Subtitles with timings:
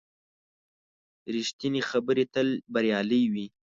[1.35, 3.45] ریښتینې خبرې تل بریالۍ وي.